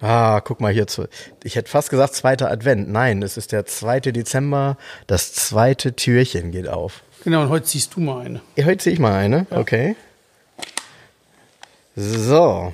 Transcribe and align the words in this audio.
Ah, 0.00 0.40
guck 0.40 0.60
mal 0.60 0.72
hier 0.72 0.86
zu. 0.86 1.08
Ich 1.42 1.56
hätte 1.56 1.70
fast 1.70 1.90
gesagt 1.90 2.14
zweiter 2.14 2.50
Advent. 2.50 2.88
Nein, 2.88 3.22
es 3.22 3.36
ist 3.36 3.50
der 3.52 3.66
2. 3.66 4.00
Dezember. 4.00 4.76
Das 5.06 5.32
zweite 5.32 5.94
Türchen 5.94 6.52
geht 6.52 6.68
auf. 6.68 7.02
Genau, 7.24 7.42
und 7.42 7.48
heute 7.48 7.66
ziehst 7.66 7.94
du 7.96 8.00
mal 8.00 8.24
eine. 8.24 8.40
Ja, 8.56 8.64
heute 8.66 8.78
ziehe 8.78 8.94
ich 8.94 9.00
mal 9.00 9.14
eine. 9.14 9.46
Okay. 9.50 9.96
So. 11.96 12.72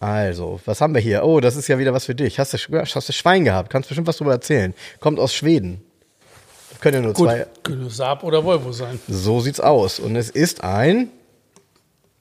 Also, 0.00 0.60
was 0.66 0.80
haben 0.80 0.94
wir 0.94 1.00
hier? 1.00 1.24
Oh, 1.24 1.40
das 1.40 1.56
ist 1.56 1.68
ja 1.68 1.78
wieder 1.78 1.94
was 1.94 2.06
für 2.06 2.14
dich. 2.14 2.38
Hast 2.38 2.52
du, 2.52 2.58
hast 2.78 3.08
du 3.08 3.12
Schwein 3.12 3.44
gehabt? 3.44 3.70
Kannst 3.70 3.88
bestimmt 3.88 4.08
was 4.08 4.18
drüber 4.18 4.32
erzählen. 4.32 4.74
Kommt 5.00 5.18
aus 5.18 5.34
Schweden. 5.34 5.80
Können 6.80 6.96
ja 6.96 7.00
nur 7.02 7.12
Gut, 7.14 7.28
zwei. 7.28 7.46
könnte 7.62 7.88
Saab 7.88 8.24
oder 8.24 8.44
Volvo 8.44 8.72
sein. 8.72 9.00
So 9.08 9.40
sieht's 9.40 9.60
aus. 9.60 10.00
Und 10.00 10.16
es 10.16 10.28
ist 10.28 10.64
ein 10.64 11.08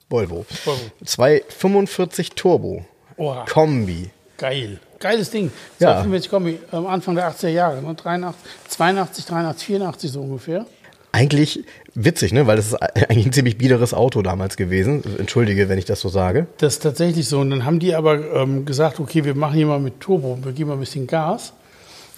Volvo. 0.10 0.46
Volvo. 0.64 0.82
245 1.04 2.32
Turbo. 2.32 2.86
Oha, 3.18 3.46
Kombi. 3.46 4.10
geil. 4.38 4.80
Geiles 5.00 5.32
Ding. 5.32 5.52
Ja. 5.80 6.02
245 6.02 6.30
Kombi, 6.30 6.60
am 6.72 6.86
Anfang 6.88 7.16
der 7.16 7.32
80er 7.32 7.48
Jahre. 7.50 7.82
Ne? 7.82 7.96
83, 7.96 8.36
82, 8.70 9.26
83, 9.26 9.66
84 9.68 10.12
so 10.12 10.22
ungefähr. 10.22 10.66
Eigentlich 11.12 11.66
witzig, 11.94 12.32
ne? 12.32 12.48
Weil 12.48 12.56
das 12.56 12.68
ist 12.68 12.76
eigentlich 13.10 13.26
ein 13.26 13.34
ziemlich 13.34 13.58
biederes 13.58 13.94
Auto 13.94 14.22
damals 14.22 14.58
gewesen. 14.58 15.04
Entschuldige, 15.18 15.68
wenn 15.70 15.78
ich 15.78 15.86
das 15.86 16.00
so 16.00 16.10
sage. 16.10 16.48
Das 16.60 16.74
ist 16.74 16.84
tatsächlich 16.84 17.28
so. 17.28 17.40
Und 17.40 17.50
dann 17.50 17.66
haben 17.66 17.80
die 17.80 17.96
aber 17.96 18.34
ähm, 18.36 18.66
gesagt, 18.66 19.00
okay, 19.00 19.26
wir 19.26 19.36
machen 19.36 19.56
hier 19.56 19.66
mal 19.66 19.80
mit 19.80 20.00
Turbo, 20.00 20.38
wir 20.42 20.52
geben 20.54 20.70
mal 20.70 20.76
ein 20.76 20.80
bisschen 20.80 21.08
Gas. 21.08 21.54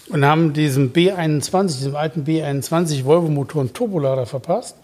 Und 0.09 0.25
haben 0.25 0.51
diesem 0.51 0.91
B21, 0.91 1.77
diesem 1.77 1.95
alten 1.95 2.25
B21 2.25 3.05
Volvo-Motor 3.05 3.61
einen 3.61 3.73
Turbolader 3.73 4.25
verpasst. 4.25 4.75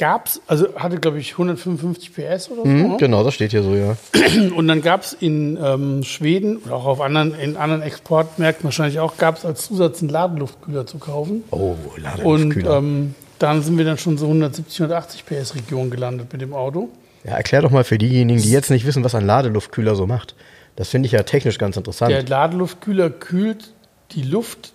Gab's, 0.00 0.40
also 0.46 0.74
hatte, 0.76 0.96
glaube 0.96 1.18
ich, 1.18 1.32
155 1.32 2.14
PS 2.14 2.50
oder 2.50 2.62
so. 2.62 2.64
Hm, 2.64 2.88
ne? 2.88 2.96
genau, 2.98 3.22
das 3.22 3.34
steht 3.34 3.50
hier 3.50 3.62
so, 3.62 3.74
ja. 3.74 3.96
Und 4.56 4.66
dann 4.66 4.80
gab 4.80 5.02
es 5.02 5.12
in 5.12 5.58
ähm, 5.62 6.02
Schweden 6.04 6.56
oder 6.56 6.74
auch 6.76 6.86
auf 6.86 7.00
anderen, 7.02 7.34
in 7.34 7.58
anderen 7.58 7.82
Exportmärkten 7.82 8.64
wahrscheinlich 8.64 8.98
auch, 8.98 9.18
gab 9.18 9.36
es 9.36 9.44
als 9.44 9.66
Zusatz 9.66 10.00
einen 10.00 10.08
Ladeluftkühler 10.08 10.86
zu 10.86 10.96
kaufen. 10.96 11.44
Oh, 11.50 11.76
Und 11.94 12.02
Ladeluftkühler. 12.02 12.78
ähm, 12.78 13.14
dann 13.38 13.62
sind 13.62 13.76
wir 13.76 13.84
dann 13.84 13.98
schon 13.98 14.16
so 14.16 14.24
170, 14.24 14.80
180 14.80 15.26
PS 15.26 15.54
Region 15.54 15.90
gelandet 15.90 16.32
mit 16.32 16.40
dem 16.40 16.54
Auto. 16.54 16.88
ja, 17.24 17.32
erklär 17.32 17.60
doch 17.60 17.70
mal 17.70 17.84
für 17.84 17.98
diejenigen, 17.98 18.40
die 18.40 18.50
jetzt 18.50 18.70
nicht 18.70 18.86
wissen, 18.86 19.04
was 19.04 19.14
ein 19.14 19.26
Ladeluftkühler 19.26 19.96
so 19.96 20.06
macht. 20.06 20.34
Das 20.76 20.88
finde 20.88 21.08
ich 21.08 21.12
ja 21.12 21.24
technisch 21.24 21.58
ganz 21.58 21.76
interessant. 21.76 22.10
Der 22.10 22.22
Ladeluftkühler 22.26 23.10
kühlt 23.10 23.74
die 24.12 24.22
Luft, 24.22 24.72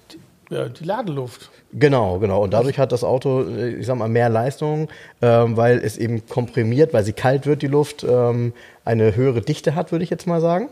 ja, 0.49 0.69
die 0.69 0.83
Ladeluft. 0.83 1.49
Genau, 1.73 2.19
genau. 2.19 2.43
Und 2.43 2.53
dadurch 2.53 2.79
hat 2.79 2.91
das 2.91 3.03
Auto, 3.03 3.43
äh, 3.43 3.69
ich 3.75 3.85
sag 3.85 3.97
mal, 3.97 4.07
mehr 4.07 4.29
Leistung, 4.29 4.87
ähm, 5.21 5.57
weil 5.57 5.79
es 5.79 5.97
eben 5.97 6.25
komprimiert, 6.27 6.93
weil 6.93 7.03
sie 7.03 7.13
kalt 7.13 7.45
wird, 7.45 7.61
die 7.61 7.67
Luft, 7.67 8.05
ähm, 8.07 8.53
eine 8.85 9.15
höhere 9.15 9.41
Dichte 9.41 9.75
hat, 9.75 9.91
würde 9.91 10.03
ich 10.03 10.09
jetzt 10.11 10.27
mal 10.27 10.39
sagen. 10.41 10.69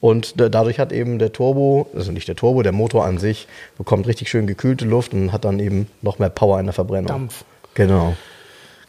Und 0.00 0.40
da- 0.40 0.48
dadurch 0.48 0.78
hat 0.78 0.90
eben 0.92 1.18
der 1.18 1.32
Turbo, 1.32 1.86
also 1.94 2.10
nicht 2.12 2.26
der 2.28 2.34
Turbo, 2.36 2.62
der 2.62 2.72
Motor 2.72 3.04
an 3.04 3.18
sich, 3.18 3.46
bekommt 3.76 4.06
richtig 4.06 4.30
schön 4.30 4.46
gekühlte 4.46 4.84
Luft 4.86 5.12
und 5.12 5.32
hat 5.32 5.44
dann 5.44 5.60
eben 5.60 5.86
noch 6.02 6.18
mehr 6.18 6.30
Power 6.30 6.58
in 6.58 6.66
der 6.66 6.72
Verbrennung. 6.72 7.06
Dampf. 7.08 7.44
Genau. 7.74 8.14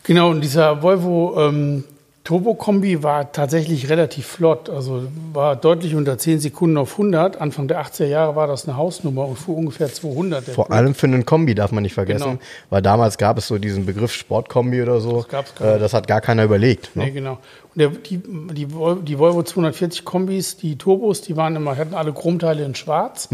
Genau, 0.03 0.29
und 0.29 0.39
dieser 0.41 0.81
Volvo 0.81 1.35
ähm, 1.37 1.83
Turbo-Kombi 2.27 3.03
war 3.03 3.31
tatsächlich 3.31 3.89
relativ 3.89 4.25
flott. 4.27 4.69
Also 4.69 5.03
war 5.31 5.55
deutlich 5.55 5.95
unter 5.95 6.17
10 6.17 6.41
Sekunden 6.41 6.75
auf 6.75 6.91
100. 6.91 7.39
Anfang 7.39 7.69
der 7.69 7.81
80er 7.81 8.03
Jahre 8.07 8.35
war 8.35 8.47
das 8.47 8.67
eine 8.67 8.75
Hausnummer 8.75 9.25
und 9.25 9.37
fuhr 9.37 9.55
ungefähr 9.55 9.87
200. 9.87 10.45
der 10.45 10.53
Vor 10.53 10.69
allem 10.69 10.93
für 10.93 11.07
einen 11.07 11.25
Kombi 11.25 11.55
darf 11.55 11.71
man 11.71 11.83
nicht 11.83 11.93
vergessen, 11.93 12.31
Genau. 12.31 12.39
weil 12.69 12.81
damals 12.81 13.17
gab 13.17 13.37
es 13.37 13.47
so 13.47 13.57
diesen 13.57 13.85
Begriff 13.85 14.11
Sportkombi 14.11 14.81
oder 14.81 14.99
so. 14.99 15.19
Das 15.21 15.29
gab's 15.29 15.55
gar 15.55 15.75
äh, 15.75 15.79
das 15.79 15.93
hat 15.93 16.05
gar 16.05 16.19
keiner 16.19 16.43
überlegt. 16.43 16.93
Ne? 16.97 17.05
Nee, 17.05 17.11
genau. 17.11 17.39
Und 17.73 17.79
der, 17.79 17.89
die, 17.91 18.17
die, 18.17 18.67
die 19.03 19.19
Volvo 19.19 19.43
240 19.43 20.03
Kombis, 20.03 20.57
die 20.57 20.77
Turbos, 20.77 21.21
die 21.21 21.37
waren 21.37 21.55
immer, 21.55 21.77
hatten 21.77 21.93
alle 21.95 22.11
Chromteile 22.11 22.65
in 22.65 22.75
schwarz 22.75 23.29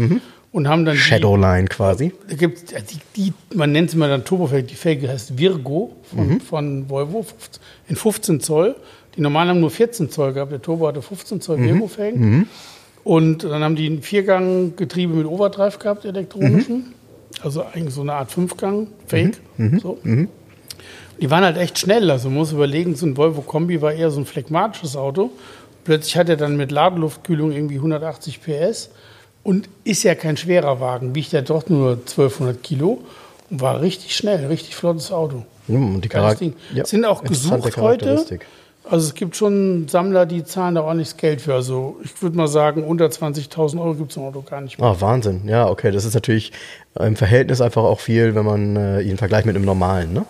und 0.54 0.68
haben 0.68 0.84
dann 0.84 0.96
Shadowline 0.96 1.66
quasi. 1.66 2.12
Da 2.28 2.36
gibt's, 2.36 2.62
die, 2.66 3.00
die, 3.16 3.32
man 3.56 3.72
nennt 3.72 3.90
sie 3.90 3.96
mal 3.96 4.08
dann 4.08 4.24
Turbofelge, 4.24 4.68
die 4.68 4.76
Felge 4.76 5.08
heißt 5.08 5.36
Virgo 5.36 5.96
von, 6.04 6.40
von 6.40 6.88
Volvo 6.88 7.24
15 7.24 7.60
in 7.88 7.96
15 7.96 8.40
Zoll. 8.40 8.76
Die 9.16 9.20
normalen 9.20 9.48
haben 9.48 9.60
nur 9.60 9.72
14 9.72 10.10
Zoll 10.10 10.32
gehabt, 10.32 10.52
der 10.52 10.62
Turbo 10.62 10.86
hatte 10.86 11.02
15 11.02 11.40
Zoll 11.40 11.58
Virgo-Felgen. 11.58 12.48
Und 13.02 13.42
dann 13.42 13.64
haben 13.64 13.74
die 13.74 13.88
ein 13.88 14.00
Viergang-Getriebe 14.02 15.12
mit 15.14 15.26
Overdrive 15.26 15.80
gehabt, 15.80 16.04
elektronischen. 16.04 16.94
Also 17.42 17.64
eigentlich 17.64 17.92
so 17.92 18.02
eine 18.02 18.12
Art 18.14 18.30
Fünfgang, 18.30 18.86
Fake. 19.06 19.38
So. 19.82 19.98
Die 21.20 21.30
waren 21.32 21.42
halt 21.42 21.56
echt 21.56 21.80
schnell. 21.80 22.12
Also 22.12 22.28
man 22.28 22.38
muss 22.38 22.52
überlegen, 22.52 22.94
so 22.94 23.06
ein 23.06 23.16
Volvo 23.16 23.40
Kombi 23.40 23.82
war 23.82 23.92
eher 23.92 24.12
so 24.12 24.20
ein 24.20 24.24
phlegmatisches 24.24 24.96
Auto. 24.96 25.32
Plötzlich 25.82 26.16
hat 26.16 26.28
er 26.28 26.36
dann 26.36 26.56
mit 26.56 26.70
Ladeluftkühlung 26.70 27.50
irgendwie 27.50 27.76
180 27.76 28.40
PS 28.40 28.90
und 29.44 29.68
ist 29.84 30.02
ja 30.02 30.14
kein 30.16 30.36
schwerer 30.36 30.80
Wagen, 30.80 31.14
wiegt 31.14 31.30
ja 31.32 31.42
doch 31.42 31.68
nur 31.68 31.92
1200 31.92 32.60
Kilo 32.62 32.98
und 33.50 33.60
war 33.60 33.80
richtig 33.80 34.16
schnell, 34.16 34.46
richtig 34.46 34.74
flottes 34.74 35.12
Auto. 35.12 35.44
Hm, 35.68 35.94
Und 35.96 36.04
die 36.04 36.08
Geiles 36.08 36.38
Ding. 36.40 36.54
Ja, 36.74 36.84
Sind 36.84 37.04
auch 37.04 37.22
gesucht 37.22 37.76
heute. 37.76 38.24
Also 38.86 39.06
es 39.06 39.14
gibt 39.14 39.34
schon 39.34 39.88
Sammler, 39.88 40.26
die 40.26 40.44
zahlen 40.44 40.74
da 40.74 40.82
ordentliches 40.82 41.16
Geld 41.16 41.40
für. 41.40 41.54
Also 41.54 41.96
ich 42.04 42.20
würde 42.22 42.36
mal 42.36 42.48
sagen, 42.48 42.84
unter 42.84 43.06
20.000 43.06 43.80
Euro 43.80 43.94
gibt 43.94 44.10
es 44.10 44.18
ein 44.18 44.24
Auto 44.24 44.42
gar 44.42 44.60
nicht 44.60 44.78
mehr. 44.78 44.88
Ah, 44.88 44.96
Wahnsinn. 44.98 45.42
Ja, 45.46 45.68
okay. 45.70 45.90
Das 45.90 46.04
ist 46.04 46.12
natürlich 46.12 46.52
im 47.00 47.16
Verhältnis 47.16 47.62
einfach 47.62 47.82
auch 47.82 48.00
viel, 48.00 48.34
wenn 48.34 48.44
man 48.44 48.76
äh, 48.76 49.00
ihn 49.00 49.16
vergleicht 49.16 49.46
mit 49.46 49.56
einem 49.56 49.64
normalen, 49.64 50.12
ne? 50.12 50.26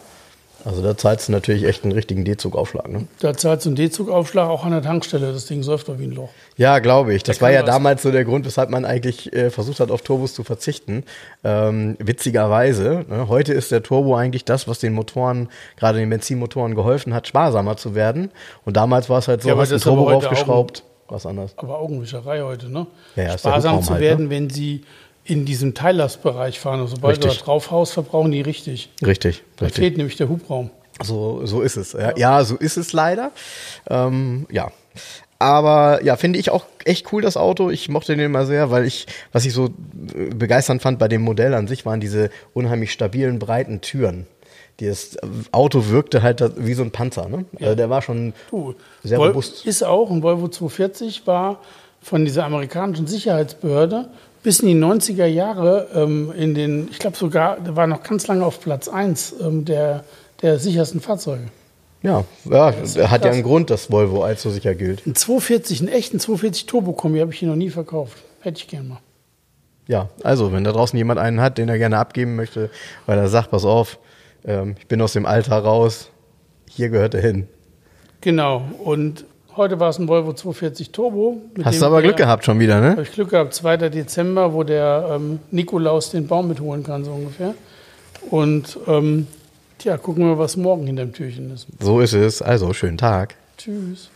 Also 0.64 0.82
da 0.82 0.96
zahlst 0.96 1.28
du 1.28 1.32
natürlich 1.32 1.64
echt 1.64 1.84
einen 1.84 1.92
richtigen 1.92 2.24
D-Zugaufschlag, 2.24 2.88
ne? 2.88 3.06
Da 3.20 3.34
zahlt 3.34 3.60
so 3.60 3.68
ein 3.68 3.74
D-Zugaufschlag 3.74 4.48
auch 4.48 4.64
an 4.64 4.70
der 4.70 4.80
Tankstelle. 4.82 5.30
Das 5.32 5.44
Ding 5.44 5.62
säuft 5.62 5.88
doch 5.88 5.98
wie 5.98 6.04
ein 6.04 6.12
Loch. 6.12 6.30
Ja, 6.56 6.78
glaube 6.78 7.14
ich. 7.14 7.22
Das 7.22 7.38
kann 7.38 7.46
war 7.46 7.52
ja 7.52 7.60
was. 7.60 7.66
damals 7.66 8.02
so 8.02 8.10
der 8.10 8.24
Grund, 8.24 8.46
weshalb 8.46 8.70
man 8.70 8.86
eigentlich 8.86 9.30
äh, 9.34 9.50
versucht 9.50 9.80
hat, 9.80 9.90
auf 9.90 10.00
Turbos 10.00 10.32
zu 10.32 10.42
verzichten. 10.42 11.04
Ähm, 11.42 11.96
witzigerweise, 11.98 13.04
ne? 13.08 13.28
heute 13.28 13.52
ist 13.52 13.72
der 13.72 13.82
Turbo 13.82 14.16
eigentlich 14.16 14.46
das, 14.46 14.66
was 14.66 14.78
den 14.78 14.94
Motoren, 14.94 15.50
gerade 15.76 15.98
den 15.98 16.08
Benzinmotoren 16.08 16.74
geholfen 16.74 17.12
hat, 17.12 17.28
sparsamer 17.28 17.76
zu 17.76 17.94
werden. 17.94 18.30
Und 18.64 18.78
damals 18.78 19.10
war 19.10 19.18
es 19.18 19.28
halt 19.28 19.42
so, 19.42 19.50
Ja, 19.50 19.56
hast 19.58 19.68
ein 19.68 19.74
das 19.74 19.82
Turbo 19.82 20.08
raufgeschraubt, 20.08 20.82
was 21.08 21.26
anderes. 21.26 21.52
Aber 21.56 21.78
Augenwischerei 21.78 22.40
heute, 22.40 22.70
ne? 22.70 22.86
Ja, 23.16 23.22
ja, 23.22 23.30
der 23.32 23.38
Sparsam 23.38 23.82
zu 23.82 23.90
halt, 23.90 24.00
werden, 24.00 24.30
wenn 24.30 24.48
sie 24.48 24.84
in 25.24 25.44
diesem 25.44 25.74
Teillastbereich 25.74 26.60
fahren. 26.60 26.80
Also 26.80 26.96
sobald 26.96 27.16
Richtig. 27.18 27.32
du 27.32 27.38
da 27.38 27.44
drauf 27.44 27.70
haust, 27.70 27.92
verbrauchen 27.94 28.30
die 28.32 28.42
richtig. 28.42 28.90
Richtig, 29.04 29.42
Da 29.56 29.66
richtig. 29.66 29.82
fehlt 29.82 29.96
nämlich 29.96 30.16
der 30.16 30.28
Hubraum. 30.28 30.70
So, 31.02 31.44
so 31.44 31.60
ist 31.62 31.76
es. 31.76 31.92
Ja, 31.94 32.16
ja 32.16 32.44
so 32.44 32.56
ist 32.56 32.76
es 32.76 32.92
leider. 32.92 33.32
Ähm, 33.88 34.46
ja. 34.50 34.70
Aber 35.38 36.02
ja, 36.04 36.16
finde 36.16 36.38
ich 36.38 36.50
auch 36.50 36.64
echt 36.84 37.12
cool, 37.12 37.20
das 37.22 37.36
Auto. 37.36 37.70
Ich 37.70 37.88
mochte 37.88 38.14
den 38.14 38.24
immer 38.24 38.46
sehr, 38.46 38.70
weil 38.70 38.84
ich, 38.84 39.06
was 39.32 39.44
ich 39.44 39.52
so 39.52 39.66
äh, 39.66 40.32
begeisternd 40.34 40.80
fand 40.82 40.98
bei 40.98 41.08
dem 41.08 41.22
Modell 41.22 41.54
an 41.54 41.66
sich, 41.66 41.84
waren 41.84 42.00
diese 42.00 42.30
unheimlich 42.54 42.92
stabilen, 42.92 43.38
breiten 43.38 43.80
Türen. 43.80 44.26
Das 44.78 45.16
Auto 45.52 45.88
wirkte 45.88 46.22
halt 46.22 46.42
wie 46.56 46.74
so 46.74 46.82
ein 46.82 46.90
Panzer. 46.90 47.28
Ne? 47.28 47.44
Also 47.60 47.74
der 47.74 47.90
war 47.90 48.02
schon 48.02 48.32
Du, 48.50 48.74
sehr 49.02 49.18
Vol- 49.18 49.28
robust. 49.28 49.64
Ist 49.66 49.82
auch, 49.84 50.10
ein 50.10 50.22
Volvo 50.22 50.48
240 50.48 51.26
war 51.26 51.60
von 52.02 52.24
dieser 52.24 52.44
amerikanischen 52.44 53.06
Sicherheitsbehörde 53.06 54.08
bis 54.44 54.60
in 54.60 54.68
die 54.68 54.76
90er 54.76 55.24
Jahre 55.24 55.88
ähm, 55.94 56.32
in 56.36 56.54
den, 56.54 56.88
ich 56.90 57.00
glaube 57.00 57.16
sogar, 57.16 57.58
der 57.58 57.74
war 57.74 57.88
noch 57.88 58.04
ganz 58.04 58.28
lange 58.28 58.44
auf 58.44 58.60
Platz 58.60 58.86
1 58.88 59.36
ähm, 59.40 59.64
der, 59.64 60.04
der 60.42 60.60
sichersten 60.60 61.00
Fahrzeuge. 61.00 61.46
Ja, 62.02 62.24
ja 62.44 62.74
hat 63.10 63.24
ja 63.24 63.32
einen 63.32 63.42
Grund, 63.42 63.70
dass 63.70 63.90
Volvo 63.90 64.22
als 64.22 64.42
so 64.42 64.50
sicher 64.50 64.74
gilt. 64.74 65.04
Ein 65.06 65.14
240, 65.14 65.80
einen 65.80 65.88
echten 65.88 66.20
240 66.20 66.66
Turbo-Kombi 66.66 67.18
habe 67.20 67.32
ich 67.32 67.38
hier 67.38 67.48
noch 67.48 67.56
nie 67.56 67.70
verkauft. 67.70 68.18
Hätte 68.40 68.58
ich 68.58 68.68
gerne 68.68 68.86
mal. 68.90 69.00
Ja, 69.88 70.10
also 70.22 70.52
wenn 70.52 70.62
da 70.62 70.72
draußen 70.72 70.96
jemand 70.96 71.18
einen 71.18 71.40
hat, 71.40 71.56
den 71.56 71.70
er 71.70 71.78
gerne 71.78 71.98
abgeben 71.98 72.36
möchte, 72.36 72.70
weil 73.06 73.18
er 73.18 73.28
sagt, 73.28 73.50
pass 73.50 73.64
auf, 73.64 73.98
ähm, 74.44 74.76
ich 74.78 74.86
bin 74.86 75.00
aus 75.00 75.14
dem 75.14 75.24
Alter 75.24 75.56
raus, 75.56 76.10
hier 76.68 76.90
gehört 76.90 77.14
er 77.14 77.22
hin. 77.22 77.48
Genau. 78.20 78.62
Und 78.82 79.24
heute 79.56 79.78
war 79.80 79.88
es 79.90 79.98
ein 79.98 80.08
Volvo 80.08 80.32
240 80.32 80.90
Turbo. 80.92 81.40
mit 81.56 81.64
Hast 81.64 81.74
dem 81.76 81.80
du 81.80 81.86
aber 81.86 81.96
der- 82.02 82.08
Glück 82.10 82.16
gehabt 82.18 82.44
schon 82.44 82.58
wieder, 82.60 82.80
ne? 82.80 82.90
Habe 82.92 83.02
ich 83.02 83.12
Glück 83.12 83.30
gehabt, 83.30 83.54
2. 83.54 83.76
Dezember, 83.88 84.52
wo 84.52 84.62
der 84.62 85.10
ähm, 85.12 85.38
Nikolaus 85.50 86.10
den 86.10 86.26
Baum 86.26 86.48
mitholen 86.48 86.82
kann, 86.82 87.04
so 87.04 87.12
ungefähr. 87.12 87.54
Und 88.30 88.78
ähm, 88.86 89.26
tja, 89.78 89.96
gucken 89.98 90.24
wir, 90.26 90.38
was 90.38 90.56
morgen 90.56 90.86
hinterm 90.86 91.12
Türchen 91.12 91.52
ist. 91.52 91.66
So 91.80 92.00
ist 92.00 92.12
es. 92.14 92.40
Also, 92.42 92.72
schönen 92.72 92.98
Tag. 92.98 93.34
Tschüss. 93.58 94.10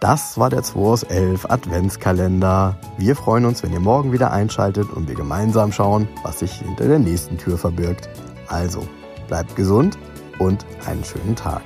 Das 0.00 0.38
war 0.38 0.48
der 0.48 0.62
2 0.62 0.78
aus 0.80 1.02
11 1.02 1.50
Adventskalender. 1.50 2.76
Wir 2.96 3.14
freuen 3.16 3.44
uns, 3.44 3.62
wenn 3.62 3.72
ihr 3.72 3.80
morgen 3.80 4.12
wieder 4.12 4.30
einschaltet 4.32 4.90
und 4.90 5.08
wir 5.08 5.14
gemeinsam 5.14 5.72
schauen, 5.72 6.08
was 6.22 6.38
sich 6.38 6.52
hinter 6.52 6.88
der 6.88 6.98
nächsten 6.98 7.36
Tür 7.36 7.58
verbirgt. 7.58 8.08
Also, 8.48 8.86
bleibt 9.28 9.56
gesund 9.56 9.98
und 10.38 10.64
einen 10.86 11.04
schönen 11.04 11.36
Tag. 11.36 11.60